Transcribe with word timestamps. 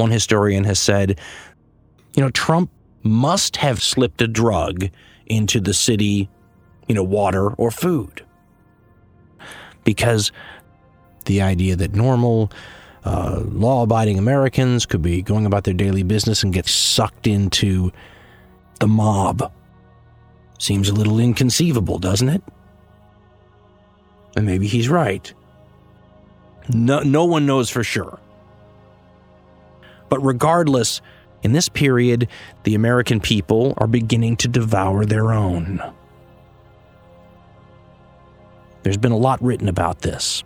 One 0.00 0.10
historian 0.10 0.64
has 0.64 0.78
said, 0.78 1.20
you 2.16 2.22
know, 2.22 2.30
Trump 2.30 2.70
must 3.02 3.56
have 3.56 3.82
slipped 3.82 4.22
a 4.22 4.26
drug 4.26 4.88
into 5.26 5.60
the 5.60 5.74
city, 5.74 6.30
you 6.88 6.94
know, 6.94 7.02
water 7.02 7.50
or 7.52 7.70
food. 7.70 8.24
Because 9.84 10.32
the 11.26 11.42
idea 11.42 11.76
that 11.76 11.94
normal, 11.94 12.50
uh, 13.04 13.42
law 13.44 13.82
abiding 13.82 14.18
Americans 14.18 14.86
could 14.86 15.02
be 15.02 15.20
going 15.20 15.44
about 15.44 15.64
their 15.64 15.74
daily 15.74 16.02
business 16.02 16.42
and 16.42 16.54
get 16.54 16.66
sucked 16.66 17.26
into 17.26 17.92
the 18.78 18.88
mob 18.88 19.52
seems 20.58 20.88
a 20.88 20.94
little 20.94 21.20
inconceivable, 21.20 21.98
doesn't 21.98 22.30
it? 22.30 22.42
And 24.34 24.46
maybe 24.46 24.66
he's 24.66 24.88
right. 24.88 25.30
No, 26.70 27.00
no 27.00 27.26
one 27.26 27.44
knows 27.44 27.68
for 27.68 27.84
sure. 27.84 28.18
But 30.10 30.22
regardless, 30.22 31.00
in 31.42 31.52
this 31.52 31.70
period, 31.70 32.28
the 32.64 32.74
American 32.74 33.20
people 33.20 33.72
are 33.78 33.86
beginning 33.86 34.36
to 34.38 34.48
devour 34.48 35.06
their 35.06 35.32
own. 35.32 35.82
There's 38.82 38.98
been 38.98 39.12
a 39.12 39.16
lot 39.16 39.42
written 39.42 39.68
about 39.68 40.02
this. 40.02 40.44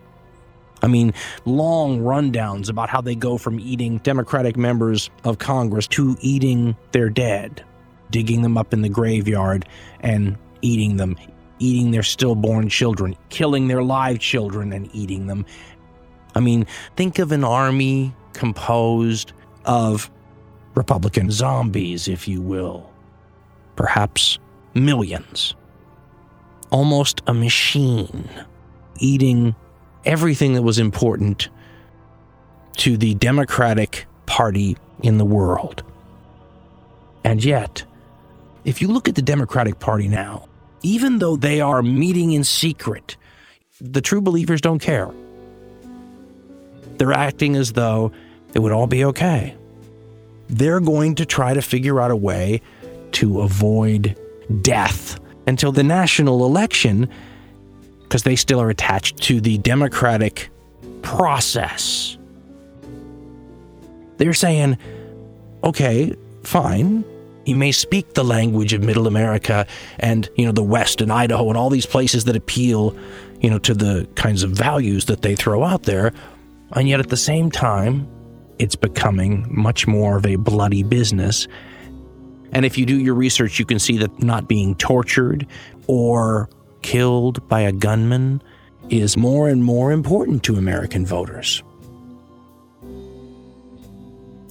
I 0.82 0.86
mean, 0.86 1.14
long 1.46 2.00
rundowns 2.00 2.68
about 2.68 2.90
how 2.90 3.00
they 3.00 3.14
go 3.14 3.38
from 3.38 3.58
eating 3.58 3.98
Democratic 3.98 4.56
members 4.56 5.08
of 5.24 5.38
Congress 5.38 5.86
to 5.88 6.16
eating 6.20 6.76
their 6.92 7.08
dead, 7.08 7.64
digging 8.10 8.42
them 8.42 8.58
up 8.58 8.74
in 8.74 8.82
the 8.82 8.88
graveyard 8.88 9.66
and 10.00 10.36
eating 10.60 10.98
them, 10.98 11.16
eating 11.58 11.90
their 11.90 12.02
stillborn 12.02 12.68
children, 12.68 13.16
killing 13.30 13.68
their 13.68 13.82
live 13.82 14.18
children 14.18 14.72
and 14.72 14.94
eating 14.94 15.26
them. 15.26 15.46
I 16.34 16.40
mean, 16.40 16.66
think 16.96 17.18
of 17.18 17.32
an 17.32 17.44
army 17.44 18.14
composed 18.34 19.32
of 19.64 20.10
Republican 20.74 21.30
zombies, 21.30 22.08
if 22.08 22.26
you 22.26 22.40
will. 22.40 22.90
Perhaps 23.76 24.38
millions. 24.74 25.54
Almost 26.70 27.22
a 27.26 27.34
machine 27.34 28.28
eating 28.98 29.54
everything 30.04 30.54
that 30.54 30.62
was 30.62 30.78
important 30.78 31.48
to 32.76 32.96
the 32.96 33.14
Democratic 33.14 34.06
Party 34.26 34.76
in 35.02 35.18
the 35.18 35.24
world. 35.24 35.82
And 37.22 37.42
yet, 37.42 37.84
if 38.64 38.82
you 38.82 38.88
look 38.88 39.08
at 39.08 39.14
the 39.14 39.22
Democratic 39.22 39.78
Party 39.78 40.08
now, 40.08 40.48
even 40.82 41.18
though 41.18 41.36
they 41.36 41.60
are 41.60 41.82
meeting 41.82 42.32
in 42.32 42.44
secret, 42.44 43.16
the 43.80 44.00
true 44.00 44.20
believers 44.20 44.60
don't 44.60 44.78
care. 44.78 45.10
They're 46.98 47.12
acting 47.12 47.56
as 47.56 47.72
though 47.72 48.12
it 48.54 48.60
would 48.60 48.72
all 48.72 48.86
be 48.86 49.04
okay. 49.04 49.56
They're 50.48 50.80
going 50.80 51.16
to 51.16 51.26
try 51.26 51.54
to 51.54 51.62
figure 51.62 52.00
out 52.00 52.10
a 52.10 52.16
way 52.16 52.60
to 53.12 53.40
avoid 53.40 54.18
death 54.62 55.18
until 55.46 55.72
the 55.72 55.82
national 55.82 56.44
election 56.44 57.08
because 58.02 58.22
they 58.22 58.36
still 58.36 58.60
are 58.60 58.70
attached 58.70 59.16
to 59.18 59.40
the 59.40 59.58
democratic 59.58 60.50
process. 61.02 62.16
They're 64.18 64.34
saying, 64.34 64.78
okay, 65.64 66.14
fine. 66.44 67.04
You 67.44 67.56
may 67.56 67.72
speak 67.72 68.14
the 68.14 68.24
language 68.24 68.72
of 68.72 68.82
middle 68.82 69.06
America 69.06 69.66
and, 69.98 70.28
you 70.36 70.46
know, 70.46 70.52
the 70.52 70.62
West 70.62 71.00
and 71.00 71.12
Idaho 71.12 71.48
and 71.48 71.58
all 71.58 71.70
these 71.70 71.86
places 71.86 72.24
that 72.24 72.36
appeal, 72.36 72.96
you 73.40 73.50
know, 73.50 73.58
to 73.58 73.74
the 73.74 74.08
kinds 74.14 74.42
of 74.42 74.52
values 74.52 75.06
that 75.06 75.22
they 75.22 75.34
throw 75.34 75.64
out 75.64 75.82
there. 75.82 76.12
And 76.72 76.88
yet 76.88 77.00
at 77.00 77.10
the 77.10 77.16
same 77.16 77.50
time, 77.50 78.08
it's 78.58 78.76
becoming 78.76 79.46
much 79.50 79.86
more 79.86 80.16
of 80.16 80.26
a 80.26 80.36
bloody 80.36 80.82
business. 80.82 81.46
And 82.52 82.64
if 82.64 82.78
you 82.78 82.86
do 82.86 82.98
your 82.98 83.14
research, 83.14 83.58
you 83.58 83.64
can 83.64 83.78
see 83.78 83.98
that 83.98 84.22
not 84.22 84.48
being 84.48 84.74
tortured 84.76 85.46
or 85.86 86.48
killed 86.82 87.46
by 87.48 87.60
a 87.60 87.72
gunman 87.72 88.42
is 88.90 89.16
more 89.16 89.48
and 89.48 89.64
more 89.64 89.90
important 89.90 90.42
to 90.44 90.56
American 90.56 91.04
voters. 91.04 91.62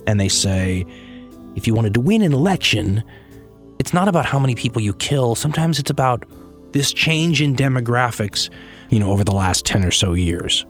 And 0.05 0.19
they 0.19 0.27
say 0.27 0.85
if 1.55 1.67
you 1.67 1.73
wanted 1.73 1.93
to 1.93 2.01
win 2.01 2.21
an 2.21 2.33
election, 2.33 3.03
it's 3.79 3.93
not 3.93 4.07
about 4.07 4.25
how 4.25 4.39
many 4.39 4.55
people 4.55 4.81
you 4.81 4.93
kill. 4.93 5.35
Sometimes 5.35 5.79
it's 5.79 5.91
about 5.91 6.25
this 6.73 6.91
change 6.91 7.41
in 7.41 7.55
demographics, 7.55 8.49
you 8.89 8.99
know, 8.99 9.11
over 9.11 9.23
the 9.23 9.33
last 9.33 9.65
10 9.65 9.85
or 9.85 9.91
so 9.91 10.13
years. 10.13 10.65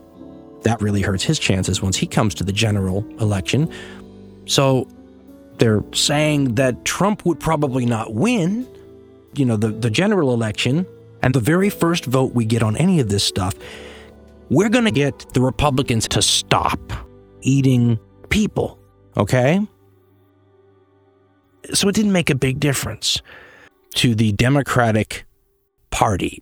That 0.63 0.81
really 0.81 1.01
hurts 1.01 1.23
his 1.23 1.39
chances 1.39 1.81
once 1.81 1.97
he 1.97 2.07
comes 2.07 2.33
to 2.35 2.43
the 2.43 2.53
general 2.53 3.05
election. 3.19 3.71
So 4.45 4.87
they're 5.57 5.83
saying 5.93 6.55
that 6.55 6.85
Trump 6.85 7.25
would 7.25 7.39
probably 7.39 7.85
not 7.85 8.13
win, 8.13 8.67
you 9.35 9.45
know, 9.45 9.57
the, 9.57 9.69
the 9.69 9.89
general 9.89 10.33
election. 10.33 10.85
And 11.21 11.33
the 11.33 11.39
very 11.39 11.69
first 11.69 12.05
vote 12.05 12.33
we 12.33 12.45
get 12.45 12.63
on 12.63 12.75
any 12.77 12.99
of 12.99 13.09
this 13.09 13.23
stuff, 13.23 13.55
we're 14.49 14.69
going 14.69 14.85
to 14.85 14.91
get 14.91 15.33
the 15.33 15.41
Republicans 15.41 16.07
to 16.09 16.21
stop 16.21 16.79
eating 17.41 17.97
people, 18.29 18.77
okay? 19.15 19.65
So 21.73 21.87
it 21.87 21.95
didn't 21.95 22.11
make 22.11 22.29
a 22.29 22.35
big 22.35 22.59
difference 22.59 23.21
to 23.95 24.15
the 24.15 24.33
Democratic 24.33 25.25
Party 25.91 26.41